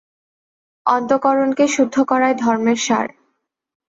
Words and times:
অন্তঃকরণকে 0.85 1.65
শুদ্ধ 1.67 1.95
করাই 2.01 2.33
ধর্মের 2.35 2.79
সার। 2.85 3.07